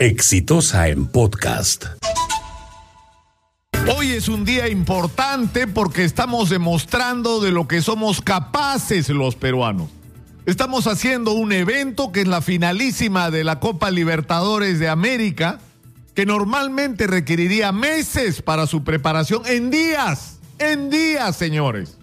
[0.00, 1.84] Exitosa en podcast.
[3.94, 9.90] Hoy es un día importante porque estamos demostrando de lo que somos capaces los peruanos.
[10.46, 15.60] Estamos haciendo un evento que es la finalísima de la Copa Libertadores de América,
[16.14, 21.98] que normalmente requeriría meses para su preparación en días, en días, señores.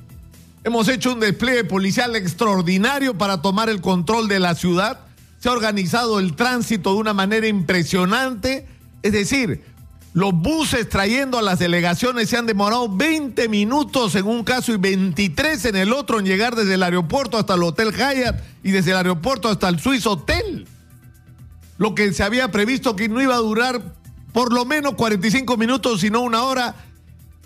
[0.63, 5.06] Hemos hecho un despliegue policial extraordinario para tomar el control de la ciudad.
[5.39, 8.67] Se ha organizado el tránsito de una manera impresionante.
[9.03, 9.63] Es decir,
[10.13, 14.77] los buses trayendo a las delegaciones se han demorado 20 minutos en un caso y
[14.77, 18.91] 23 en el otro en llegar desde el aeropuerto hasta el Hotel Hyatt y desde
[18.91, 20.67] el aeropuerto hasta el Swiss Hotel.
[21.77, 23.81] Lo que se había previsto que no iba a durar
[24.33, 26.75] por lo menos 45 minutos, sino una hora,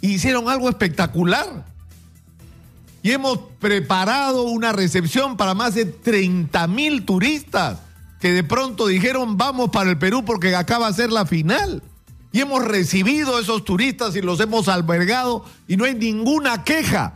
[0.01, 1.65] hicieron algo espectacular.
[3.03, 7.79] Y hemos preparado una recepción para más de 30 mil turistas
[8.19, 11.81] que de pronto dijeron vamos para el Perú porque acaba de ser la final.
[12.31, 17.15] Y hemos recibido a esos turistas y los hemos albergado y no hay ninguna queja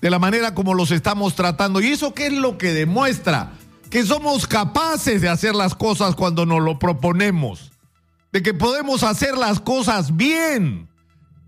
[0.00, 1.80] de la manera como los estamos tratando.
[1.80, 3.52] ¿Y eso qué es lo que demuestra?
[3.90, 7.72] Que somos capaces de hacer las cosas cuando nos lo proponemos.
[8.32, 10.88] De que podemos hacer las cosas bien.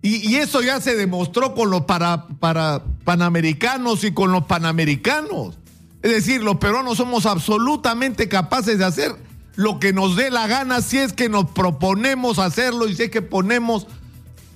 [0.02, 5.56] Y, eso ya se demostró con los para, para panamericanos y con los panamericanos.
[6.02, 9.16] Es decir, los peruanos somos absolutamente capaces de hacer
[9.54, 13.10] lo que nos dé la gana si es que nos proponemos hacerlo y si es
[13.10, 13.86] que ponemos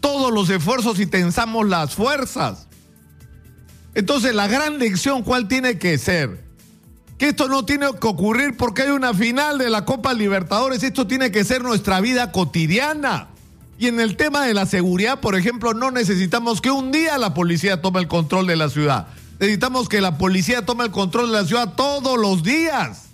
[0.01, 2.67] todos los esfuerzos y tensamos las fuerzas.
[3.95, 6.45] Entonces, la gran lección, ¿cuál tiene que ser?
[7.19, 11.07] Que esto no tiene que ocurrir porque hay una final de la Copa Libertadores, esto
[11.07, 13.29] tiene que ser nuestra vida cotidiana.
[13.81, 17.33] Y en el tema de la seguridad, por ejemplo, no necesitamos que un día la
[17.33, 19.09] policía tome el control de la ciudad.
[19.39, 23.05] Necesitamos que la policía tome el control de la ciudad todos los días.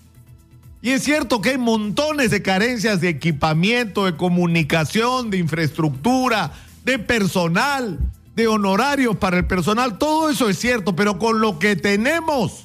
[0.83, 6.51] Y es cierto que hay montones de carencias de equipamiento, de comunicación, de infraestructura,
[6.85, 8.01] de personal,
[8.35, 9.99] de honorarios para el personal.
[9.99, 12.65] Todo eso es cierto, pero con lo que tenemos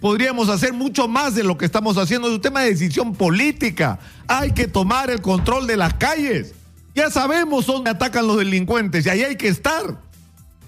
[0.00, 2.28] podríamos hacer mucho más de lo que estamos haciendo.
[2.28, 3.98] Es un tema de decisión política.
[4.28, 6.55] Hay que tomar el control de las calles.
[6.96, 10.00] Ya sabemos dónde atacan los delincuentes y ahí hay que estar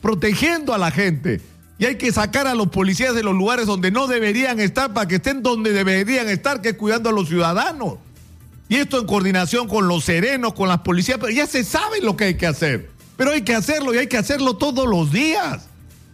[0.02, 1.40] protegiendo a la gente.
[1.78, 5.08] Y hay que sacar a los policías de los lugares donde no deberían estar para
[5.08, 7.94] que estén donde deberían estar, que es cuidando a los ciudadanos.
[8.68, 12.14] Y esto en coordinación con los serenos, con las policías, pero ya se sabe lo
[12.14, 12.90] que hay que hacer.
[13.16, 15.68] Pero hay que hacerlo y hay que hacerlo todos los días.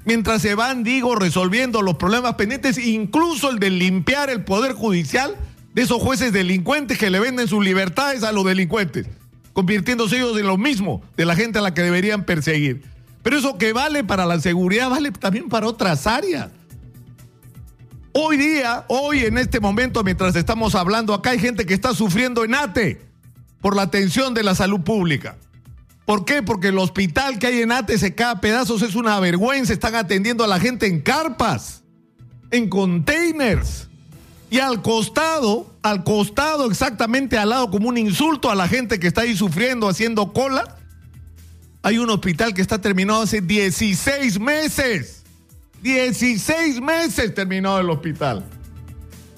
[0.04, 5.34] Mientras se van, digo, resolviendo los problemas pendientes, incluso el de limpiar el poder judicial
[5.72, 9.08] de esos jueces delincuentes que le venden sus libertades a los delincuentes,
[9.54, 12.82] convirtiéndose ellos en lo mismo de la gente a la que deberían perseguir.
[13.22, 16.50] Pero eso que vale para la seguridad vale también para otras áreas.
[18.12, 22.44] Hoy día, hoy en este momento, mientras estamos hablando acá, hay gente que está sufriendo
[22.44, 23.00] en ATE
[23.60, 25.36] por la atención de la salud pública.
[26.04, 26.42] ¿Por qué?
[26.42, 29.72] Porque el hospital que hay en ATE se cae a pedazos, es una vergüenza.
[29.72, 31.82] Están atendiendo a la gente en carpas,
[32.50, 33.88] en containers.
[34.54, 39.08] Y al costado, al costado, exactamente al lado, como un insulto a la gente que
[39.08, 40.76] está ahí sufriendo, haciendo cola,
[41.82, 45.24] hay un hospital que está terminado hace 16 meses.
[45.82, 48.44] 16 meses terminado el hospital.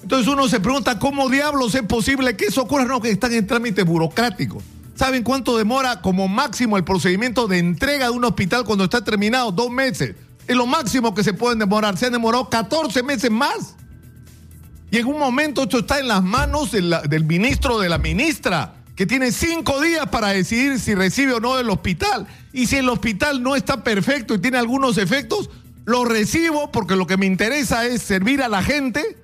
[0.03, 2.85] Entonces uno se pregunta, ¿cómo diablos es posible que eso ocurra?
[2.85, 4.61] No, que están en trámite burocrático.
[4.93, 9.51] ¿Saben cuánto demora como máximo el procedimiento de entrega de un hospital cuando está terminado?
[9.51, 10.15] Dos meses.
[10.45, 11.97] Es lo máximo que se pueden demorar.
[11.97, 13.73] Se han demorado 14 meses más.
[14.89, 19.05] Y en un momento esto está en las manos del ministro de la ministra que
[19.05, 22.25] tiene cinco días para decidir si recibe o no el hospital.
[22.51, 25.49] Y si el hospital no está perfecto y tiene algunos efectos,
[25.85, 29.17] lo recibo porque lo que me interesa es servir a la gente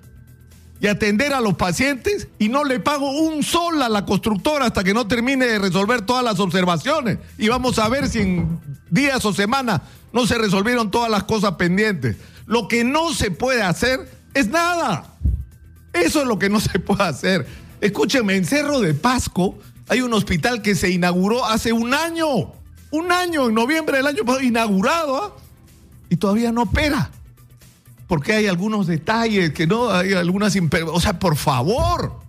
[0.80, 4.84] y atender a los pacientes y no le pago un sol a la constructora hasta
[4.84, 7.20] que no termine de resolver todas las observaciones.
[7.38, 8.60] Y vamos a ver si en
[8.90, 9.82] días o semanas
[10.12, 12.18] no se resolvieron todas las cosas pendientes.
[12.46, 15.13] Lo que no se puede hacer es nada.
[15.94, 17.48] Eso es lo que no se puede hacer.
[17.80, 22.54] Escúcheme, en Cerro de Pasco hay un hospital que se inauguró hace un año.
[22.92, 25.18] Un año, en noviembre del año pasado, inaugurado.
[25.18, 25.34] ¿ah?
[26.10, 27.12] Y todavía no opera.
[28.08, 30.56] Porque hay algunos detalles que no, hay algunas.
[30.88, 32.22] O sea, por favor.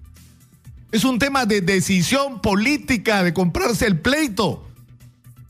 [0.93, 4.65] Es un tema de decisión política, de comprarse el pleito.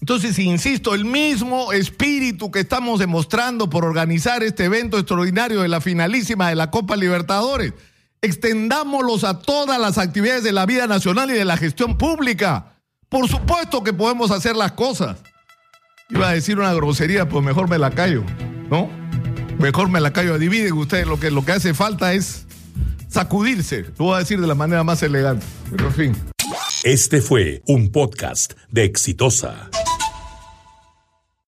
[0.00, 5.81] Entonces, insisto, el mismo espíritu que estamos demostrando por organizar este evento extraordinario de la
[5.81, 7.72] finalísima de la Copa Libertadores
[8.25, 12.79] extendámoslos a todas las actividades de la vida nacional y de la gestión pública.
[13.09, 15.19] Por supuesto que podemos hacer las cosas.
[16.11, 18.25] Iba a decir una grosería, pues mejor me la callo,
[18.71, 18.91] ¿no?
[19.59, 20.35] Mejor me la callo.
[20.35, 22.47] Adivinen ustedes, lo que, lo que hace falta es
[23.09, 23.82] sacudirse.
[23.99, 25.47] Lo voy a decir de la manera más elegante.
[25.71, 26.17] Pero en fin.
[26.82, 29.71] Este fue un podcast de Exitosa.